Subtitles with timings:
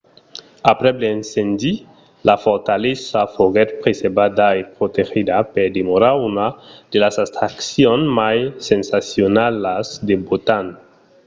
[0.73, 1.73] aprèp l'incendi
[2.27, 6.47] la fortalesa foguèt preservada e protegida per demorar una
[6.91, 8.37] de las atraccions mai
[8.69, 10.65] sensacionalas de botan